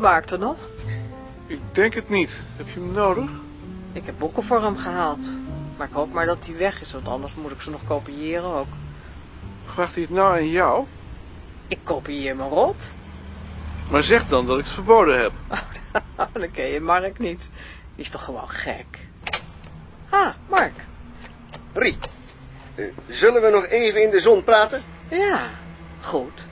Maarten 0.00 0.40
nog? 0.40 0.56
Ik 1.46 1.60
denk 1.72 1.94
het 1.94 2.08
niet. 2.08 2.40
Heb 2.56 2.68
je 2.68 2.80
hem 2.80 2.92
nodig? 2.92 3.30
Ik 3.92 4.06
heb 4.06 4.14
boeken 4.18 4.44
voor 4.44 4.62
hem 4.62 4.76
gehaald. 4.76 5.26
Maar 5.76 5.86
ik 5.86 5.92
hoop 5.92 6.12
maar 6.12 6.26
dat 6.26 6.46
hij 6.46 6.56
weg 6.56 6.80
is, 6.80 6.92
want 6.92 7.08
anders 7.08 7.34
moet 7.34 7.50
ik 7.50 7.60
ze 7.60 7.70
nog 7.70 7.84
kopiëren 7.84 8.54
ook. 8.54 8.68
Vraagt 9.64 9.94
hij 9.94 10.02
het 10.02 10.12
nou 10.12 10.32
aan 10.32 10.48
jou? 10.48 10.86
Ik 11.68 11.78
kopieer 11.82 12.36
me 12.36 12.48
rot. 12.48 12.94
Maar 13.90 14.02
zeg 14.02 14.26
dan 14.26 14.46
dat 14.46 14.58
ik 14.58 14.64
het 14.64 14.72
verboden 14.72 15.20
heb. 15.20 15.32
dan 16.32 16.50
ken 16.50 16.66
je 16.66 16.80
Mark 16.80 17.18
niet. 17.18 17.50
Die 17.94 18.04
is 18.04 18.10
toch 18.10 18.24
gewoon 18.24 18.48
gek. 18.48 19.08
Ah, 20.08 20.34
Mark. 20.48 20.74
Rie, 21.72 21.98
eh, 22.74 22.84
zullen 23.08 23.42
we 23.42 23.50
nog 23.50 23.66
even 23.66 24.02
in 24.02 24.10
de 24.10 24.20
zon 24.20 24.44
praten? 24.44 24.82
Ja, 25.08 25.48
goed. 26.00 26.48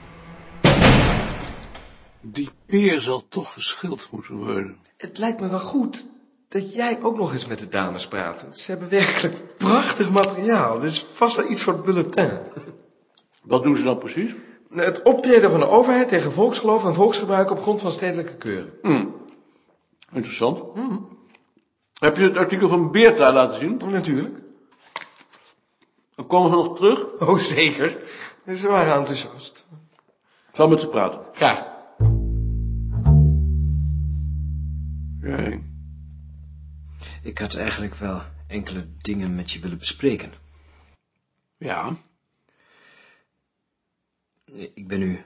Die 2.21 2.49
peer 2.65 3.01
zal 3.01 3.27
toch 3.27 3.53
geschild 3.53 4.07
moeten 4.11 4.35
worden. 4.35 4.77
Het 4.97 5.17
lijkt 5.17 5.39
me 5.39 5.49
wel 5.49 5.59
goed 5.59 6.09
dat 6.49 6.73
jij 6.73 6.99
ook 7.01 7.17
nog 7.17 7.31
eens 7.31 7.45
met 7.45 7.59
de 7.59 7.67
dames 7.67 8.07
praat. 8.07 8.47
Ze 8.51 8.71
hebben 8.71 8.89
werkelijk 8.89 9.57
prachtig 9.57 10.09
materiaal. 10.09 10.79
Dit 10.79 10.91
is 10.91 11.05
vast 11.13 11.35
wel 11.35 11.49
iets 11.49 11.61
voor 11.61 11.73
het 11.73 11.83
bulletin. 11.83 12.39
Wat 13.41 13.63
doen 13.63 13.75
ze 13.75 13.83
dan 13.83 13.97
precies? 13.97 14.35
Het 14.69 15.01
optreden 15.01 15.51
van 15.51 15.59
de 15.59 15.67
overheid 15.67 16.07
tegen 16.07 16.31
volksgeloof 16.31 16.85
en 16.85 16.93
volksgebruik 16.93 17.51
op 17.51 17.61
grond 17.61 17.81
van 17.81 17.91
stedelijke 17.91 18.35
keuren. 18.35 18.73
Hm. 18.81 19.05
Interessant. 20.13 20.63
Heb 21.93 22.17
je 22.17 22.23
het 22.23 22.37
artikel 22.37 22.67
van 22.67 22.91
Beerta 22.91 23.33
laten 23.33 23.59
zien? 23.59 23.81
Natuurlijk. 23.91 24.37
Dan 26.15 26.27
komen 26.27 26.49
we 26.49 26.55
nog 26.55 26.75
terug. 26.75 27.05
Oh, 27.19 27.37
zeker. 27.37 27.97
Ze 28.55 28.69
waren 28.69 28.93
enthousiast. 28.93 29.65
Ik 30.49 30.55
zal 30.55 30.67
met 30.67 30.81
ze 30.81 30.87
praten. 30.87 31.21
Graag. 31.33 31.78
Jij. 35.29 35.63
Ik 37.21 37.37
had 37.37 37.55
eigenlijk 37.55 37.95
wel 37.95 38.21
enkele 38.47 38.87
dingen 39.01 39.35
met 39.35 39.51
je 39.51 39.59
willen 39.59 39.77
bespreken. 39.77 40.33
Ja. 41.57 41.95
Ik 44.73 44.87
ben 44.87 44.99
nu 44.99 45.23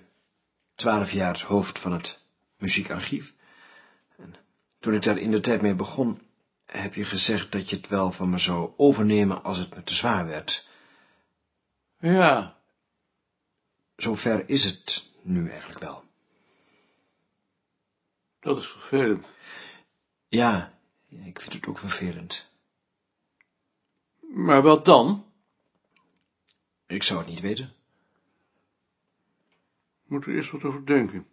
twaalf 0.75 1.11
jaar 1.11 1.31
het 1.31 1.41
hoofd 1.41 1.79
van 1.79 1.91
het 1.91 2.19
muziekarchief. 2.57 3.33
En 4.17 4.35
toen 4.79 4.93
ik 4.93 5.01
daar 5.01 5.17
in 5.17 5.31
de 5.31 5.39
tijd 5.39 5.61
mee 5.61 5.75
begon, 5.75 6.21
heb 6.65 6.93
je 6.93 7.03
gezegd 7.03 7.51
dat 7.51 7.69
je 7.69 7.75
het 7.75 7.87
wel 7.87 8.11
van 8.11 8.29
me 8.29 8.37
zou 8.37 8.71
overnemen 8.77 9.43
als 9.43 9.57
het 9.57 9.75
me 9.75 9.83
te 9.83 9.95
zwaar 9.95 10.25
werd. 10.25 10.67
Ja. 11.99 12.57
Zover 13.95 14.49
is 14.49 14.63
het 14.63 15.05
nu 15.21 15.49
eigenlijk 15.49 15.79
wel. 15.79 16.03
Dat 18.39 18.57
is 18.57 18.67
vervelend. 18.67 19.31
Ja, 20.33 20.73
ik 21.09 21.41
vind 21.41 21.53
het 21.53 21.67
ook 21.67 21.77
vervelend. 21.77 22.51
Maar 24.33 24.61
wat 24.61 24.85
dan? 24.85 25.25
Ik 26.87 27.03
zou 27.03 27.19
het 27.19 27.27
niet 27.29 27.39
weten. 27.39 27.73
Moeten 30.05 30.29
we 30.29 30.35
eerst 30.35 30.51
wat 30.51 30.63
over 30.63 30.85
denken. 30.85 31.27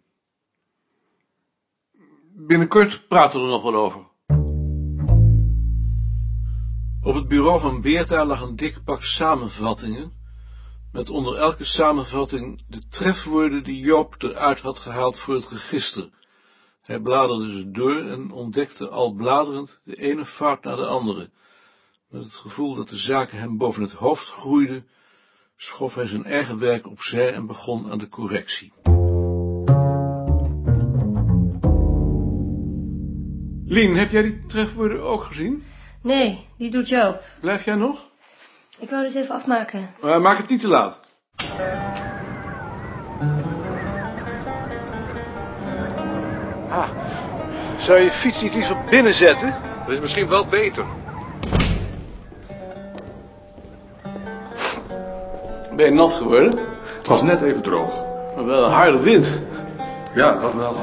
Binnenkort 2.33 3.07
praten 3.07 3.39
we 3.39 3.45
er 3.45 3.51
nog 3.51 3.63
wel 3.63 3.75
over. 3.75 4.07
Op 7.01 7.15
het 7.15 7.27
bureau 7.27 7.59
van 7.59 7.81
Beerta 7.81 8.25
lag 8.25 8.41
een 8.41 8.55
dik 8.55 8.83
pak 8.83 9.03
samenvattingen, 9.03 10.13
met 10.91 11.09
onder 11.09 11.37
elke 11.37 11.63
samenvatting 11.63 12.63
de 12.67 12.87
trefwoorden 12.87 13.63
die 13.63 13.79
Joop 13.79 14.15
eruit 14.23 14.59
had 14.59 14.79
gehaald 14.79 15.19
voor 15.19 15.35
het 15.35 15.47
register. 15.47 16.19
Hij 16.81 16.99
bladerde 16.99 17.51
ze 17.51 17.71
door 17.71 17.95
en 17.95 18.31
ontdekte 18.31 18.89
al 18.89 19.11
bladerend 19.11 19.79
de 19.83 19.95
ene 19.95 20.25
fout 20.25 20.63
na 20.63 20.75
de 20.75 20.85
andere. 20.85 21.29
Met 22.07 22.23
het 22.23 22.33
gevoel 22.33 22.75
dat 22.75 22.89
de 22.89 22.97
zaken 22.97 23.37
hem 23.37 23.57
boven 23.57 23.81
het 23.81 23.91
hoofd 23.91 24.27
groeiden, 24.27 24.87
schoof 25.55 25.95
hij 25.95 26.07
zijn 26.07 26.25
eigen 26.25 26.59
werk 26.59 26.87
opzij 26.87 27.33
en 27.33 27.45
begon 27.45 27.91
aan 27.91 27.97
de 27.97 28.07
correctie. 28.07 28.73
Lien, 33.65 33.95
heb 33.95 34.11
jij 34.11 34.21
die 34.21 34.45
trefwoorden 34.45 35.03
ook 35.03 35.23
gezien? 35.23 35.63
Nee, 36.01 36.47
die 36.57 36.71
doet 36.71 36.89
Joop. 36.89 37.23
Blijf 37.41 37.65
jij 37.65 37.75
nog? 37.75 38.09
Ik 38.79 38.89
wou 38.89 39.03
dit 39.03 39.15
even 39.15 39.35
afmaken. 39.35 39.89
Maar 40.01 40.21
maak 40.21 40.37
het 40.37 40.49
niet 40.49 40.61
te 40.61 40.67
laat. 40.67 40.99
Zou 47.81 47.99
je 47.99 48.11
fiets 48.11 48.41
niet 48.41 48.53
liever 48.53 48.77
binnen 48.89 49.13
zetten? 49.13 49.55
Dat 49.85 49.95
is 49.95 49.99
misschien 49.99 50.27
wel 50.27 50.45
beter. 50.45 50.85
Ben 55.75 55.85
je 55.85 55.91
nat 55.91 56.13
geworden? 56.13 56.59
Het 56.97 57.07
was 57.07 57.21
net 57.21 57.41
even 57.41 57.61
droog. 57.61 57.93
Maar 58.35 58.45
wel 58.45 58.65
een 58.65 58.71
harde 58.71 58.99
wind. 58.99 59.39
Ja, 60.15 60.39
dat 60.39 60.53
wel. 60.53 60.75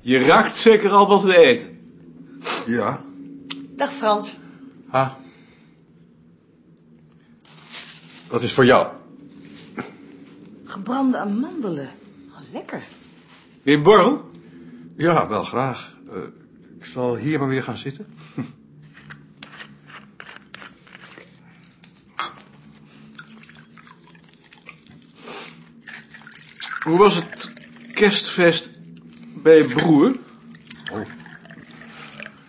Je 0.00 0.18
raakt 0.18 0.56
zeker 0.56 0.90
al 0.90 1.08
wat 1.08 1.22
we 1.22 1.36
eten. 1.36 1.78
Ja. 2.66 3.00
Dag 3.76 3.92
Frans. 3.92 4.36
Ah. 4.90 5.08
Dat 8.28 8.42
is 8.42 8.52
voor 8.52 8.64
jou. 8.64 8.92
Gebrande 10.64 11.18
amandelen. 11.18 11.90
Oh, 12.30 12.38
lekker. 12.52 12.82
Wil 13.62 13.72
je 13.72 13.78
een 13.78 13.82
borrel? 13.82 14.30
Ja, 14.96 15.28
wel 15.28 15.44
graag. 15.44 15.94
Eh, 16.10 16.18
ik 16.78 16.84
zal 16.84 17.16
hier 17.16 17.38
maar 17.38 17.48
weer 17.48 17.62
gaan 17.62 17.76
zitten. 17.76 18.06
Hoe 26.86 26.98
was 26.98 27.14
het 27.14 27.50
kerstfeest 27.92 28.70
bij 29.42 29.56
je 29.56 29.64
broer? 29.64 30.16
Oh. 30.92 31.06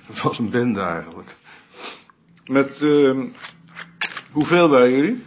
Het 0.05 0.21
was 0.21 0.39
een 0.39 0.49
bende 0.49 0.81
eigenlijk. 0.81 1.35
Met, 2.45 2.79
uh, 2.81 3.23
hoeveel 4.31 4.69
waren 4.69 4.91
jullie? 4.91 5.23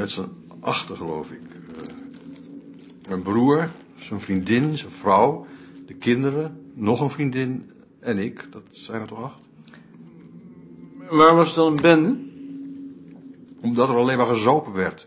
Met 0.00 0.10
z'n 0.10 0.28
achter, 0.60 0.96
geloof 0.96 1.30
ik. 1.30 1.40
Eh, 1.40 3.08
mijn 3.08 3.22
broer, 3.22 3.68
zijn 3.98 4.20
vriendin, 4.20 4.78
zijn 4.78 4.90
vrouw, 4.90 5.46
de 5.86 5.94
kinderen, 5.94 6.60
nog 6.74 7.00
een 7.00 7.10
vriendin 7.10 7.70
en 7.98 8.18
ik. 8.18 8.46
Dat 8.50 8.62
zijn 8.70 9.00
er 9.00 9.06
toch 9.06 9.22
acht? 9.22 9.38
Waarom 11.10 11.36
was 11.36 11.46
het 11.46 11.56
dan 11.56 11.66
een 11.66 11.80
bende? 11.82 12.16
Omdat 13.60 13.88
er 13.88 13.96
alleen 13.96 14.16
maar 14.16 14.26
gezopen 14.26 14.72
werd. 14.72 15.06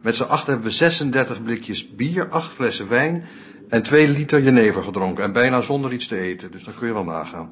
Met 0.00 0.14
z'n 0.14 0.22
acht 0.22 0.46
hebben 0.46 0.66
we 0.66 0.72
36 0.72 1.42
blikjes 1.42 1.94
bier, 1.94 2.28
acht 2.28 2.52
flessen 2.52 2.88
wijn 2.88 3.24
en 3.68 3.82
twee 3.82 4.08
liter 4.08 4.42
jenever 4.42 4.82
gedronken. 4.82 5.24
En 5.24 5.32
bijna 5.32 5.60
zonder 5.60 5.92
iets 5.92 6.06
te 6.06 6.16
eten, 6.18 6.50
dus 6.50 6.64
dan 6.64 6.74
kun 6.74 6.86
je 6.86 6.92
wel 6.92 7.04
nagaan. 7.04 7.50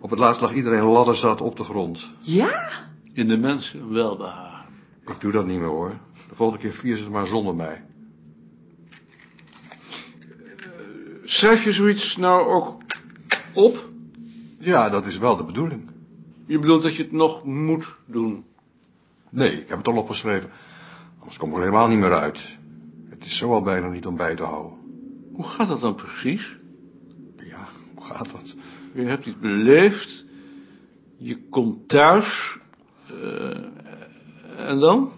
Op 0.00 0.10
het 0.10 0.18
laatst 0.18 0.40
lag 0.40 0.52
iedereen 0.52 0.84
ladderzat 0.84 1.40
op 1.40 1.56
de 1.56 1.64
grond. 1.64 2.10
Ja? 2.20 2.70
In 3.12 3.28
de 3.28 3.38
mensen 3.38 3.92
welbehagen. 3.92 4.55
Ik 5.08 5.20
doe 5.20 5.32
dat 5.32 5.46
niet 5.46 5.58
meer 5.58 5.68
hoor. 5.68 5.96
De 6.28 6.34
volgende 6.34 6.62
keer 6.62 6.72
vier 6.72 6.96
ze 6.96 7.02
het 7.02 7.12
maar 7.12 7.26
zonder 7.26 7.54
mij. 7.54 7.84
Schrijf 11.24 11.64
je 11.64 11.72
zoiets 11.72 12.16
nou 12.16 12.46
ook 12.46 12.82
op? 13.54 13.88
Ja, 14.58 14.88
dat 14.88 15.06
is 15.06 15.18
wel 15.18 15.36
de 15.36 15.44
bedoeling. 15.44 15.90
Je 16.46 16.58
bedoelt 16.58 16.82
dat 16.82 16.94
je 16.96 17.02
het 17.02 17.12
nog 17.12 17.44
moet 17.44 17.94
doen? 18.06 18.44
Nee, 19.30 19.60
ik 19.60 19.68
heb 19.68 19.78
het 19.78 19.88
al 19.88 19.96
opgeschreven. 19.96 20.50
Anders 21.18 21.38
kom 21.38 21.48
ik 21.48 21.54
er 21.54 21.60
helemaal 21.60 21.88
niet 21.88 21.98
meer 21.98 22.18
uit. 22.18 22.56
Het 23.08 23.24
is 23.24 23.36
zo 23.36 23.52
al 23.52 23.62
bijna 23.62 23.88
niet 23.88 24.06
om 24.06 24.16
bij 24.16 24.34
te 24.34 24.42
houden. 24.42 24.78
Hoe 25.32 25.44
gaat 25.44 25.68
dat 25.68 25.80
dan 25.80 25.94
precies? 25.94 26.56
Ja, 27.36 27.68
hoe 27.94 28.04
gaat 28.04 28.30
dat? 28.30 28.54
Je 28.94 29.02
hebt 29.02 29.26
iets 29.26 29.38
beleefd. 29.38 30.24
Je 31.16 31.38
komt 31.48 31.88
thuis. 31.88 32.58
eh, 33.06 33.62
en 34.66 34.78
dan? 34.78 35.10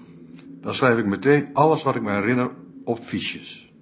Dan 0.60 0.74
schrijf 0.74 0.98
ik 0.98 1.06
meteen 1.06 1.54
alles 1.54 1.82
wat 1.82 1.96
ik 1.96 2.02
me 2.02 2.10
herinner 2.10 2.50
op 2.84 2.98
fiches. 2.98 3.72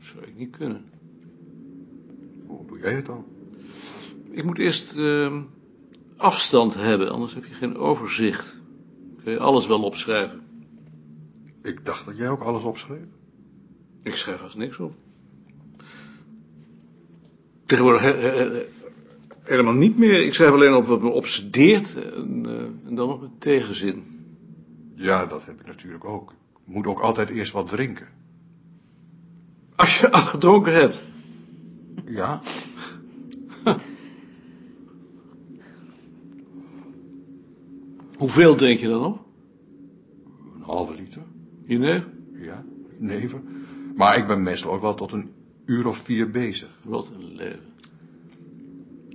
Zou 0.00 0.24
ik 0.26 0.36
niet 0.36 0.56
kunnen. 0.56 0.84
Hoe 2.46 2.66
doe 2.66 2.78
jij 2.78 2.94
het 2.94 3.06
dan? 3.06 3.24
Ik 4.30 4.44
moet 4.44 4.58
eerst 4.58 4.94
eh, 4.96 5.36
afstand 6.16 6.74
hebben, 6.74 7.10
anders 7.10 7.34
heb 7.34 7.44
je 7.44 7.54
geen 7.54 7.76
overzicht. 7.76 8.56
Kun 9.22 9.32
je 9.32 9.38
alles 9.38 9.66
wel 9.66 9.82
opschrijven. 9.82 10.42
Ik 11.62 11.84
dacht 11.84 12.04
dat 12.04 12.16
jij 12.16 12.28
ook 12.28 12.40
alles 12.40 12.62
opschreef. 12.62 13.06
Ik 14.02 14.16
schrijf 14.16 14.40
haast 14.40 14.56
niks 14.56 14.78
op. 14.78 14.94
Tegenwoordig 17.66 18.02
he- 18.02 18.16
he- 18.16 18.50
he- 18.50 18.66
helemaal 19.42 19.74
niet 19.74 19.98
meer. 19.98 20.26
Ik 20.26 20.34
schrijf 20.34 20.52
alleen 20.52 20.74
op 20.74 20.84
wat 20.84 21.02
me 21.02 21.08
obsedeert 21.08 21.96
en, 21.96 22.46
eh, 22.46 22.88
en 22.88 22.94
dan 22.94 23.08
nog 23.08 23.20
met 23.20 23.40
tegenzin. 23.40 24.13
Ja, 24.94 25.26
dat 25.26 25.46
heb 25.46 25.60
ik 25.60 25.66
natuurlijk 25.66 26.04
ook. 26.04 26.30
Ik 26.66 26.74
moet 26.74 26.86
ook 26.86 27.00
altijd 27.00 27.28
eerst 27.28 27.52
wat 27.52 27.68
drinken. 27.68 28.08
Als 29.76 30.00
je 30.00 30.10
al 30.10 30.20
gedronken 30.20 30.72
hebt. 30.72 31.02
Ja? 32.04 32.40
Hoeveel 38.16 38.54
drink 38.54 38.78
je 38.78 38.88
dan 38.88 39.00
nog? 39.00 39.18
Een 40.54 40.62
halve 40.62 40.94
liter. 40.94 41.22
Jenever? 41.66 42.08
Ja, 42.32 42.64
neven. 42.98 43.64
Maar 43.96 44.16
ik 44.16 44.26
ben 44.26 44.42
meestal 44.42 44.72
ook 44.72 44.80
wel 44.80 44.94
tot 44.94 45.12
een 45.12 45.32
uur 45.66 45.86
of 45.86 45.96
vier 45.96 46.30
bezig. 46.30 46.78
Wat 46.82 47.10
een 47.14 47.34
leven. 47.34 47.72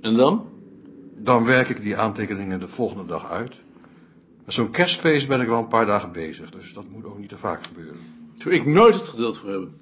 En 0.00 0.14
dan? 0.14 0.48
Dan 1.16 1.44
werk 1.44 1.68
ik 1.68 1.82
die 1.82 1.96
aantekeningen 1.96 2.60
de 2.60 2.68
volgende 2.68 3.04
dag 3.04 3.30
uit. 3.30 3.54
Zo'n 4.52 4.70
kerstfeest 4.70 5.28
ben 5.28 5.40
ik 5.40 5.46
wel 5.46 5.58
een 5.58 5.68
paar 5.68 5.86
dagen 5.86 6.12
bezig, 6.12 6.50
dus 6.50 6.72
dat 6.72 6.84
moet 6.88 7.04
ook 7.04 7.18
niet 7.18 7.28
te 7.28 7.38
vaak 7.38 7.66
gebeuren. 7.66 8.00
Zou 8.36 8.54
ik 8.54 8.66
nooit 8.66 8.94
het 8.94 9.08
geduld 9.08 9.38
voor 9.38 9.48
hebben. 9.48 9.80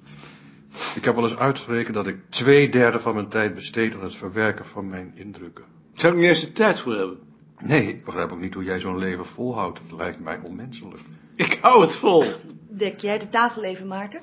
Ik 0.95 1.05
heb 1.05 1.15
wel 1.15 1.23
eens 1.23 1.37
uitgerekend 1.37 1.95
dat 1.95 2.07
ik 2.07 2.17
twee 2.29 2.69
derde 2.69 2.99
van 2.99 3.13
mijn 3.13 3.27
tijd 3.27 3.53
besteed 3.53 3.93
aan 3.93 4.03
het 4.03 4.15
verwerken 4.15 4.65
van 4.65 4.89
mijn 4.89 5.11
indrukken. 5.15 5.65
Zou 5.93 6.13
ik 6.13 6.19
niet 6.19 6.27
eens 6.27 6.41
de 6.41 6.51
tijd 6.51 6.79
voor 6.79 6.95
hebben. 6.95 7.19
Nee, 7.59 7.87
ik 7.87 8.05
begrijp 8.05 8.31
ook 8.31 8.39
niet 8.39 8.53
hoe 8.53 8.63
jij 8.63 8.79
zo'n 8.79 8.97
leven 8.97 9.25
volhoudt. 9.25 9.79
Het 9.79 9.97
lijkt 9.97 10.19
mij 10.19 10.39
onmenselijk. 10.43 11.01
Ik 11.35 11.57
hou 11.61 11.81
het 11.81 11.95
vol. 11.95 12.25
Dek 12.69 12.99
jij 12.99 13.19
de 13.19 13.29
tafel 13.29 13.63
even, 13.63 13.87
Maarten? 13.87 14.21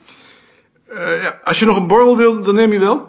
Eh, 0.86 1.22
ja, 1.22 1.40
als 1.42 1.58
je 1.58 1.66
nog 1.66 1.76
een 1.76 1.86
borrel 1.86 2.16
wil, 2.16 2.42
dan 2.42 2.54
neem 2.54 2.72
je 2.72 2.78
wel. 2.78 3.08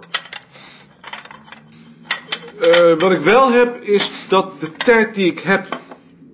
Eh, 2.62 3.00
wat 3.00 3.12
ik 3.12 3.20
wel 3.20 3.52
heb, 3.52 3.82
is 3.82 4.12
dat 4.28 4.60
de 4.60 4.72
tijd 4.72 5.16
die 5.16 5.32
ik 5.32 5.40
heb 5.40 5.80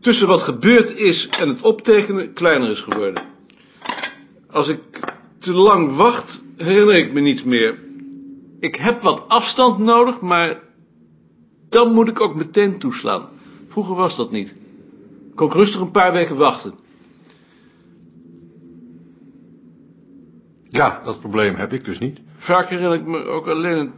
tussen 0.04 0.28
wat 0.28 0.42
gebeurd 0.42 0.98
is 0.98 1.30
en 1.30 1.48
het 1.48 1.62
optekenen 1.62 2.34
kleiner 2.34 2.70
is 2.70 2.82
geworden. 2.82 3.24
Als 4.52 4.68
ik 4.68 4.80
te 5.40 5.54
lang 5.54 5.96
wacht, 5.96 6.44
herinner 6.58 6.96
ik 6.96 7.14
me 7.14 7.20
niets 7.20 7.44
meer. 7.44 7.80
Ik 8.60 8.76
heb 8.76 9.02
wat 9.02 9.28
afstand 9.28 9.78
nodig, 9.78 10.22
maar 10.22 10.60
dan 11.70 11.94
moet 11.94 12.08
ik 12.08 12.22
ook 12.22 12.36
meteen 12.36 12.80
toeslaan. 12.80 13.30
Vroeger 13.68 13.96
was 13.96 14.16
dat 14.16 14.32
niet. 14.32 14.50
Ik 15.30 15.36
kon 15.36 15.52
rustig 15.52 15.80
een 15.80 15.92
paar 15.92 16.14
weken 16.14 16.36
wachten. 16.36 16.74
Ja, 20.70 21.02
dat 21.06 21.20
probleem 21.20 21.56
heb 21.56 21.74
ik 21.74 21.86
dus 21.86 22.00
niet. 22.00 22.20
Vaak 22.38 22.70
herinner 22.70 23.00
ik 23.00 23.06
me 23.06 23.24
ook 23.24 23.48
alleen 23.48 23.78
een 23.78 23.94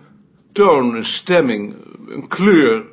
toon, 0.51 0.95
een 0.95 1.05
stemming, 1.05 1.75
een 2.07 2.27
kleur. 2.27 2.83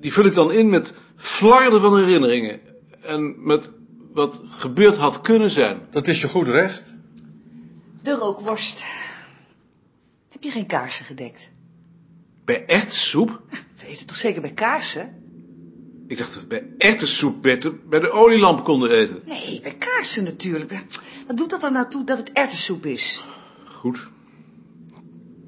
Die 0.00 0.12
vul 0.12 0.24
ik 0.24 0.34
dan 0.34 0.52
in 0.52 0.68
met 0.68 0.94
flarden 1.18 1.80
van 1.80 1.98
herinneringen. 1.98 2.60
En 3.00 3.44
met 3.44 3.72
wat 4.12 4.40
gebeurd 4.48 4.96
had 4.96 5.20
kunnen 5.20 5.50
zijn. 5.50 5.80
Dat 5.90 6.06
is 6.06 6.20
je 6.20 6.28
goed 6.28 6.46
recht. 6.46 6.82
De 8.02 8.12
rookworst. 8.12 8.84
Heb 10.28 10.42
je 10.42 10.50
geen 10.50 10.66
kaarsen 10.66 11.04
gedekt? 11.04 11.48
Bij 12.44 12.64
echte 12.66 12.96
soep? 12.96 13.40
We 13.78 13.86
eten 13.86 14.06
toch 14.06 14.16
zeker 14.16 14.40
bij 14.40 14.52
kaarsen? 14.52 15.22
Ik 16.06 16.18
dacht 16.18 16.32
dat 16.32 16.42
we 16.42 16.48
bij 16.48 16.66
echte 16.78 17.06
soep 17.06 17.42
beter 17.42 17.88
bij 17.88 18.00
de 18.00 18.10
olielamp 18.10 18.64
konden 18.64 18.90
eten. 18.90 19.22
Nee, 19.24 19.60
bij 19.60 19.74
kaarsen 19.74 20.24
natuurlijk. 20.24 20.84
Wat 21.26 21.36
doet 21.36 21.50
dat 21.50 21.62
er 21.62 21.72
nou 21.72 21.90
toe 21.90 22.04
dat 22.04 22.18
het 22.18 22.32
erwtensoep 22.32 22.86
is? 22.86 23.20
Goed. 23.64 24.08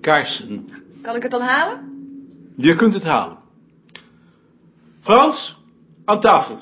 Kaarsen. 0.00 0.69
Kan 1.02 1.17
ik 1.17 1.22
het 1.22 1.31
dan 1.31 1.40
halen? 1.40 1.90
Je 2.56 2.76
kunt 2.76 2.94
het 2.94 3.02
halen. 3.02 3.38
Frans, 5.00 5.60
aan 6.11 6.21
tafel. 6.21 6.59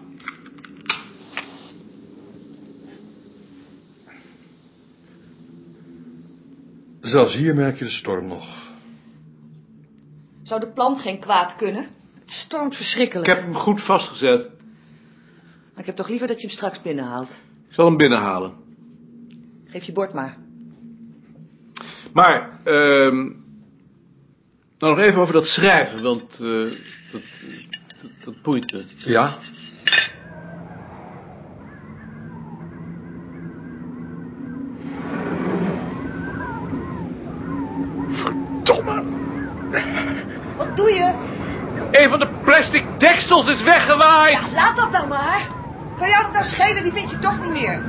Zelfs 7.01 7.35
hier 7.35 7.55
merk 7.55 7.79
je 7.79 7.85
de 7.85 7.91
storm 7.91 8.27
nog. 8.27 8.47
Zou 10.43 10.61
de 10.61 10.69
plant 10.69 11.01
geen 11.01 11.19
kwaad 11.19 11.57
kunnen? 11.57 11.89
Het 12.21 12.33
stormt 12.33 12.71
Ik 12.71 12.77
verschrikkelijk. 12.77 13.27
heb 13.27 13.41
hem 13.43 13.55
goed 13.55 13.83
vastgezet. 13.83 14.51
Maar 15.71 15.81
ik 15.81 15.87
heb 15.87 15.97
toch 15.97 16.09
liever 16.09 16.27
dat 16.27 16.41
je 16.41 16.47
hem 16.47 16.57
straks 16.57 16.83
binnenhaalt. 16.83 17.31
Ik 17.69 17.75
zal 17.75 17.87
hem 17.87 17.97
binnenhalen. 17.97 18.55
Geef 19.65 19.85
je 19.85 19.93
bord 19.93 20.13
maar. 20.13 20.37
Maar, 22.13 22.61
ehm 22.65 23.31
nou 24.79 24.97
nog 24.97 24.99
even 24.99 25.21
over 25.21 25.33
dat 25.35 25.47
schrijven, 25.47 26.03
want 26.03 26.41
eh, 26.41 26.49
dat, 27.13 27.23
dat, 28.25 28.43
boeit 28.43 28.73
me. 28.73 28.85
Ja? 28.97 29.37
Verdomme! 38.09 39.03
Wat 40.57 40.77
doe 40.77 40.91
je? 40.91 41.13
Een 41.91 42.09
van 42.09 42.19
de 42.19 42.29
plastic 42.45 42.85
deksels 42.99 43.49
is 43.49 43.63
weggewaaid! 43.63 44.33
Ja, 44.33 44.55
laat 44.55 44.77
dat 44.77 44.93
dan 44.93 45.09
maar. 45.09 45.49
Kan 45.99 46.09
jou 46.09 46.23
dat 46.23 46.33
nou 46.33 46.45
schelen? 46.45 46.83
Die 46.83 46.93
vind 46.93 47.11
je 47.11 47.19
toch 47.19 47.41
niet 47.41 47.51
meer. 47.51 47.83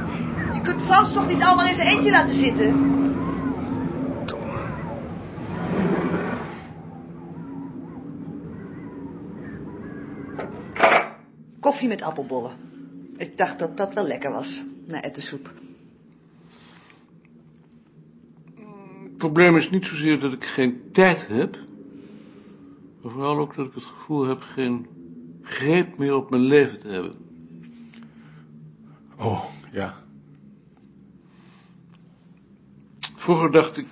Je 0.54 0.62
kunt 0.62 0.82
Frans 0.82 1.14
toch 1.14 1.28
niet 1.28 1.44
allemaal 1.44 1.66
in 1.66 1.74
zijn 1.74 1.88
eentje 1.88 2.12
laten 2.12 2.36
zitten? 2.36 2.99
Koffie 11.70 11.88
met 11.88 12.02
appelbollen. 12.02 12.52
Ik 13.18 13.38
dacht 13.38 13.60
dat 13.60 13.78
dat 13.78 13.94
wel 13.94 14.08
lekker 14.08 14.32
was, 14.32 14.64
na 14.88 15.02
ettensoep. 15.02 15.54
Het 19.04 19.18
probleem 19.18 19.58
is 19.58 19.70
niet 19.70 19.86
zozeer 19.86 20.20
dat 20.20 20.34
ik 20.34 20.46
geen 20.46 20.82
tijd 20.92 21.28
heb, 21.28 21.60
maar 23.02 23.12
vooral 23.12 23.38
ook 23.38 23.56
dat 23.56 23.68
ik 23.68 23.74
het 23.74 23.84
gevoel 23.84 24.26
heb 24.26 24.42
geen 24.42 24.88
greep 25.42 25.98
meer 25.98 26.16
op 26.16 26.30
mijn 26.30 26.42
leven 26.42 26.80
te 26.80 26.88
hebben. 26.88 27.16
Oh, 29.18 29.46
ja. 29.72 30.04
Vroeger 33.16 33.52
dacht 33.52 33.78
ik 33.78 33.88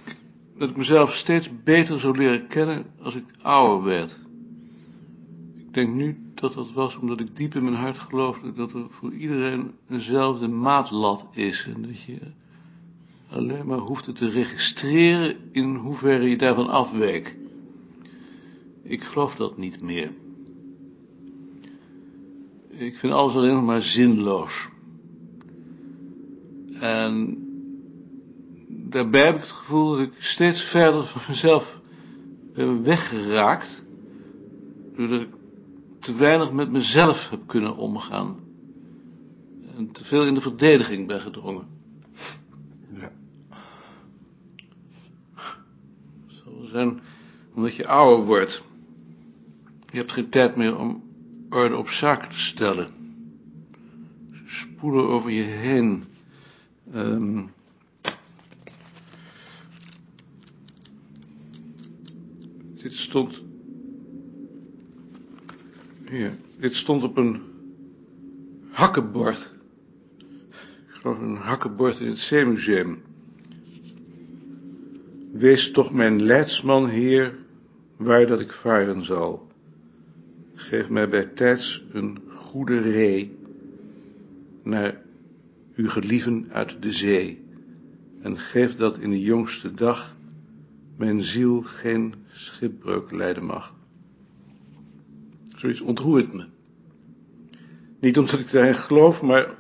dat 0.57 0.69
ik 0.69 0.77
mezelf 0.77 1.15
steeds 1.15 1.63
beter 1.63 1.99
zou 1.99 2.17
leren 2.17 2.47
kennen 2.47 2.85
als 3.01 3.15
ik 3.15 3.25
ouder 3.41 3.83
werd. 3.83 4.19
Ik 5.55 5.73
denk 5.73 5.93
nu 5.93 6.26
dat 6.39 6.53
dat 6.53 6.71
was 6.71 6.95
omdat 6.95 7.19
ik 7.19 7.35
diep 7.35 7.55
in 7.55 7.63
mijn 7.63 7.75
hart 7.75 7.97
geloofde 7.97 8.53
dat 8.53 8.73
er 8.73 8.85
voor 8.89 9.13
iedereen 9.13 9.71
eenzelfde 9.89 10.47
maatlat 10.47 11.25
is 11.31 11.67
en 11.75 11.81
dat 11.81 12.01
je 12.01 12.19
alleen 13.29 13.67
maar 13.67 13.77
hoefde 13.77 14.11
te 14.11 14.29
registreren 14.29 15.35
in 15.51 15.75
hoeverre 15.75 16.29
je 16.29 16.37
daarvan 16.37 16.69
afweek. 16.69 17.37
Ik 18.83 19.03
geloof 19.03 19.35
dat 19.35 19.57
niet 19.57 19.81
meer. 19.81 20.11
Ik 22.69 22.97
vind 22.97 23.13
alles 23.13 23.35
alleen 23.35 23.53
nog 23.53 23.63
maar 23.63 23.81
zinloos. 23.81 24.69
En 26.79 27.37
daarbij 28.67 29.25
heb 29.25 29.35
ik 29.35 29.41
het 29.41 29.51
gevoel 29.51 29.89
dat 29.89 29.99
ik 29.99 30.13
steeds 30.17 30.63
verder 30.63 31.05
van 31.05 31.21
mezelf 31.27 31.79
ben 32.53 32.83
weggeraakt. 32.83 33.85
Doordat 34.95 35.21
ik 35.21 35.36
te 36.07 36.15
weinig 36.15 36.51
met 36.51 36.71
mezelf 36.71 37.29
heb 37.29 37.47
kunnen 37.47 37.75
omgaan. 37.75 38.35
En 39.77 39.91
te 39.91 40.03
veel 40.03 40.25
in 40.25 40.33
de 40.33 40.41
verdediging 40.41 41.07
ben 41.07 41.21
gedrongen. 41.21 41.67
Ja. 42.93 43.11
Het 46.27 46.35
zal 46.43 46.57
wel 46.59 46.67
zijn 46.67 46.99
omdat 47.53 47.75
je 47.75 47.87
ouder 47.87 48.25
wordt. 48.25 48.63
Je 49.91 49.97
hebt 49.97 50.11
geen 50.11 50.29
tijd 50.29 50.55
meer 50.55 50.77
om 50.77 51.03
orde 51.49 51.77
op 51.77 51.89
zaken 51.89 52.29
te 52.29 52.39
stellen. 52.39 52.87
Ze 54.31 54.41
spoelen 54.45 55.07
over 55.07 55.31
je 55.31 55.43
heen. 55.43 56.03
Ehm, 56.91 57.45
dit 62.75 62.95
stond. 62.95 63.45
Hier, 66.09 66.31
dit 66.59 66.75
stond 66.75 67.03
op 67.03 67.17
een 67.17 67.41
hakkenbord. 68.69 69.55
Ik 70.87 70.93
geloof 70.93 71.19
een 71.19 71.35
hakkenbord 71.35 71.99
in 71.99 72.07
het 72.07 72.19
Zeemuseum. 72.19 73.01
Wees 75.31 75.71
toch 75.71 75.91
mijn 75.91 76.23
leidsman, 76.23 76.87
Heer, 76.87 77.35
waar 77.97 78.27
dat 78.27 78.39
ik 78.39 78.51
varen 78.51 79.03
zal. 79.03 79.47
Geef 80.55 80.89
mij 80.89 81.09
bij 81.09 81.25
tijds 81.25 81.83
een 81.91 82.19
goede 82.29 82.79
ree 82.79 83.37
naar 84.63 85.01
uw 85.75 85.89
gelieven 85.89 86.47
uit 86.51 86.81
de 86.81 86.91
zee. 86.91 87.43
En 88.21 88.37
geef 88.37 88.75
dat 88.75 88.97
in 88.97 89.09
de 89.09 89.21
jongste 89.21 89.73
dag 89.73 90.15
mijn 90.97 91.21
ziel 91.21 91.61
geen 91.61 92.13
schipbreuk 92.31 93.11
lijden 93.11 93.45
mag. 93.45 93.75
Zoiets 95.57 95.81
ontroert 95.81 96.33
me. 96.33 96.45
Niet 97.99 98.17
omdat 98.17 98.39
ik 98.39 98.51
daarin 98.51 98.75
geloof, 98.75 99.21
maar 99.21 99.55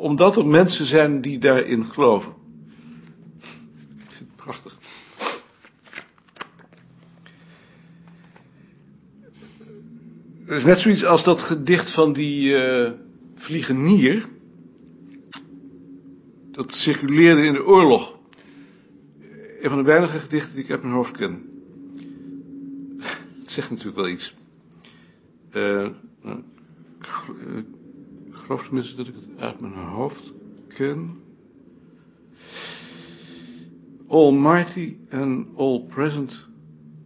omdat 0.00 0.36
er 0.36 0.46
mensen 0.46 0.86
zijn 0.86 1.20
die 1.20 1.38
daarin 1.38 1.84
geloven. 1.84 2.32
Vind 4.08 4.18
het 4.18 4.36
prachtig. 4.36 4.78
Het 10.44 10.58
is 10.58 10.64
net 10.64 10.78
zoiets 10.78 11.04
als 11.04 11.24
dat 11.24 11.42
gedicht 11.42 11.90
van 11.90 12.12
die 12.12 12.56
eh 12.56 12.92
vliegenier. 13.34 14.28
Dat 16.50 16.74
circuleerde 16.74 17.42
in 17.42 17.52
de 17.52 17.64
oorlog. 17.64 18.18
Een 19.60 19.68
van 19.68 19.78
de 19.78 19.84
weinige 19.84 20.18
gedichten 20.18 20.54
die 20.54 20.64
ik 20.64 20.70
uit 20.70 20.82
mijn 20.82 20.94
hoofd 20.94 21.16
ken. 21.16 21.48
Het 23.38 23.50
zegt 23.50 23.70
natuurlijk 23.70 23.96
wel 23.96 24.08
iets. 24.08 24.34
Eh, 25.50 25.84
ik 25.84 25.94
eh, 26.22 27.56
ik 28.26 28.34
geloof 28.34 28.64
tenminste 28.64 28.96
dat 28.96 29.06
ik 29.06 29.14
het 29.14 29.40
uit 29.40 29.60
mijn 29.60 29.74
hoofd 29.74 30.32
ken. 30.68 31.22
Almighty 34.06 34.96
and 35.10 35.46
all-present 35.56 36.46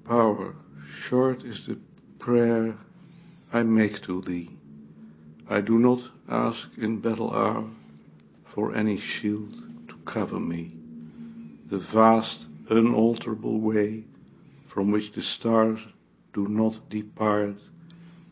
power, 0.03 0.55
short 0.87 1.45
is 1.45 1.65
the 1.65 1.77
prayer 2.17 2.77
I 3.55 3.63
make 3.63 4.01
to 4.01 4.21
thee. 4.21 4.49
I 5.51 5.63
do 5.63 5.79
not 5.79 6.13
ask 6.27 6.69
in 6.77 7.01
battle 7.01 7.31
hour 7.31 7.65
for 8.45 8.75
any 8.75 8.97
shield 8.97 9.55
to 9.87 9.97
cover 10.05 10.41
me. 10.41 10.71
The 11.69 11.79
vast, 11.79 12.47
unalterable 12.69 13.61
way 13.61 14.05
from 14.67 14.91
which 14.91 15.13
the 15.13 15.23
stars 15.23 15.87
do 16.33 16.47
not 16.49 16.89
depart 16.89 17.59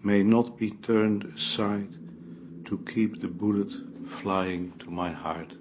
may 0.03 0.23
not 0.23 0.59
be 0.59 0.71
turned 0.71 1.25
aside 1.25 1.97
to 2.65 2.79
keep 2.79 3.21
the 3.21 3.29
bullet 3.29 3.73
flying 4.07 4.73
to 4.79 4.91
my 4.91 5.11
heart. 5.11 5.53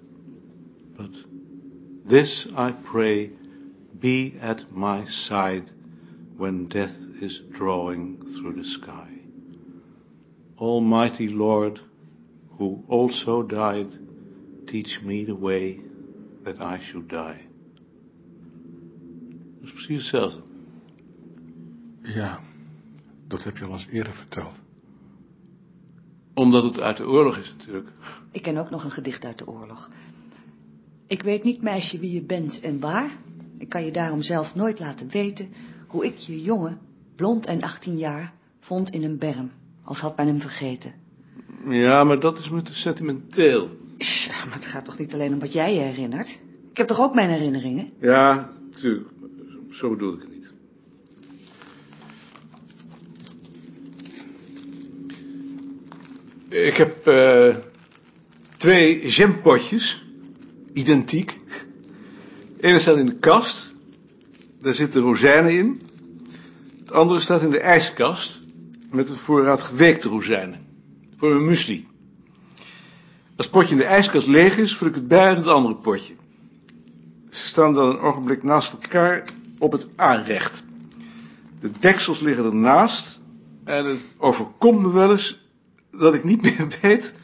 But 0.96 1.10
this 2.04 2.46
I 2.56 2.72
pray 2.72 3.30
be 3.98 4.34
at 4.40 4.72
my 4.72 5.04
side 5.04 5.70
when 6.36 6.66
death 6.66 7.06
is 7.20 7.38
drawing 7.38 8.16
through 8.26 8.54
the 8.54 8.64
sky. 8.64 9.08
Almighty 10.58 11.28
Lord, 11.28 11.80
who 12.58 12.84
also 12.88 13.42
died, 13.42 13.98
teach 14.66 15.02
me 15.02 15.24
the 15.24 15.34
way 15.34 15.80
that 16.42 16.60
I 16.60 16.78
should 16.78 17.08
die. 17.08 17.40
Dat 19.60 19.68
is 19.68 19.72
precies 19.72 20.10
dat 23.32 23.44
heb 23.44 23.56
je 23.58 23.64
al 23.64 23.72
eens 23.72 23.86
eerder 23.86 24.12
verteld. 24.12 24.54
Omdat 26.34 26.62
het 26.62 26.80
uit 26.80 26.96
de 26.96 27.08
oorlog 27.08 27.36
is 27.36 27.54
natuurlijk. 27.58 27.88
Ik 28.30 28.42
ken 28.42 28.56
ook 28.56 28.70
nog 28.70 28.84
een 28.84 28.90
gedicht 28.90 29.24
uit 29.24 29.38
de 29.38 29.46
oorlog. 29.46 29.88
Ik 31.06 31.22
weet 31.22 31.44
niet, 31.44 31.62
meisje, 31.62 31.98
wie 31.98 32.12
je 32.12 32.22
bent 32.22 32.60
en 32.60 32.80
waar. 32.80 33.10
Ik 33.58 33.68
kan 33.68 33.84
je 33.84 33.92
daarom 33.92 34.22
zelf 34.22 34.54
nooit 34.54 34.78
laten 34.78 35.08
weten 35.08 35.52
hoe 35.86 36.04
ik 36.04 36.16
je 36.16 36.42
jongen, 36.42 36.78
blond 37.16 37.46
en 37.46 37.62
18 37.62 37.96
jaar, 37.96 38.32
vond 38.60 38.90
in 38.90 39.02
een 39.02 39.18
berm, 39.18 39.50
als 39.84 40.00
had 40.00 40.16
men 40.16 40.26
hem 40.26 40.40
vergeten. 40.40 40.94
Ja, 41.68 42.04
maar 42.04 42.20
dat 42.20 42.38
is 42.38 42.50
me 42.50 42.62
te 42.62 42.74
sentimenteel. 42.74 43.68
Tja, 43.98 44.44
maar 44.44 44.54
het 44.54 44.66
gaat 44.66 44.84
toch 44.84 44.98
niet 44.98 45.14
alleen 45.14 45.32
om 45.32 45.38
wat 45.38 45.52
jij 45.52 45.74
je 45.74 45.80
herinnert? 45.80 46.38
Ik 46.70 46.76
heb 46.76 46.86
toch 46.86 47.00
ook 47.00 47.14
mijn 47.14 47.30
herinneringen? 47.30 47.90
Ja, 48.00 48.52
natuurlijk. 48.70 49.08
Zo 49.70 49.90
bedoel 49.90 50.14
ik 50.14 50.20
het 50.20 50.30
niet. 50.30 50.52
Ik 56.52 56.76
heb 56.76 57.06
eh, 57.06 57.54
twee 58.56 59.08
jampotjes, 59.08 60.04
identiek. 60.72 61.40
De 62.56 62.62
ene 62.62 62.78
staat 62.78 62.96
in 62.96 63.06
de 63.06 63.16
kast, 63.16 63.72
daar 64.60 64.74
zitten 64.74 65.02
rozijnen 65.02 65.52
in. 65.52 65.82
Het 66.78 66.92
andere 66.92 67.20
staat 67.20 67.42
in 67.42 67.50
de 67.50 67.60
ijskast, 67.60 68.40
met 68.90 69.08
een 69.08 69.16
voorraad 69.16 69.62
geweekte 69.62 70.08
rozijnen. 70.08 70.66
Voor 71.16 71.28
mijn 71.28 71.44
muesli. 71.44 71.86
Als 73.36 73.46
het 73.46 73.50
potje 73.50 73.74
in 73.74 73.80
de 73.80 73.86
ijskast 73.86 74.26
leeg 74.26 74.58
is, 74.58 74.76
vul 74.76 74.88
ik 74.88 74.94
het 74.94 75.08
bij 75.08 75.26
uit 75.26 75.36
het 75.36 75.46
andere 75.46 75.74
potje. 75.74 76.14
Ze 77.30 77.46
staan 77.46 77.74
dan 77.74 77.88
een 77.88 77.98
ogenblik 77.98 78.42
naast 78.42 78.72
elkaar 78.72 79.24
op 79.58 79.72
het 79.72 79.86
aanrecht. 79.96 80.64
De 81.60 81.70
deksels 81.80 82.20
liggen 82.20 82.44
ernaast 82.44 83.20
en 83.64 83.84
het 83.84 84.08
overkomt 84.18 84.82
me 84.82 84.92
wel 84.92 85.10
eens 85.10 85.41
dat 85.98 86.14
ik 86.14 86.24
niet 86.24 86.42
meer 86.58 86.78
weet 86.82 87.14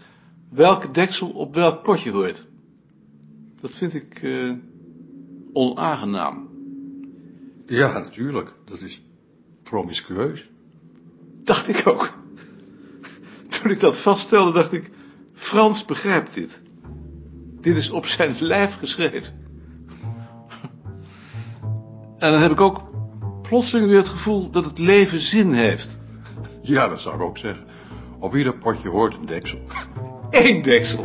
welke 0.51 0.91
deksel 0.91 1.29
op 1.29 1.55
welk 1.55 1.83
potje 1.83 2.11
hoort. 2.11 2.47
Dat 3.61 3.75
vind 3.75 3.95
ik 3.95 4.23
eh, 4.23 4.53
onaangenaam. 5.53 6.49
Ja, 7.67 7.99
natuurlijk. 7.99 8.55
Dat 8.65 8.81
is 8.81 9.03
promiscueus. 9.63 10.51
Dacht 11.45 11.69
ik 11.69 11.87
ook. 11.87 12.13
Toen 13.49 13.71
ik 13.71 13.81
dat 13.81 13.99
vaststelde, 13.99 14.53
dacht 14.53 14.73
ik, 14.73 14.91
Frans 15.35 15.85
begrijpt 15.85 16.35
dit. 16.35 16.63
Dit 17.61 17.77
is 17.77 17.91
op 17.91 18.07
zijn 18.07 18.37
lijf 18.39 18.75
geschreven. 18.75 19.47
En 22.19 22.33
dan 22.33 22.41
heb 22.41 22.51
ik 22.51 22.61
ook 22.61 22.83
plotseling 23.43 23.89
weer 23.89 23.97
het 23.97 24.09
gevoel 24.09 24.51
dat 24.51 24.65
het 24.65 24.79
leven 24.79 25.21
zin 25.21 25.53
heeft. 25.53 25.99
Ja, 26.63 26.89
dat 26.89 27.01
zou 27.01 27.15
ik 27.15 27.21
ook 27.21 27.39
zeggen. 27.39 27.67
Op 28.21 28.35
ieder 28.35 28.55
potje 28.55 28.89
hoort 28.89 29.15
een 29.15 29.27
deksel. 29.27 29.59
Eén 30.31 30.63
deksel. 30.63 31.05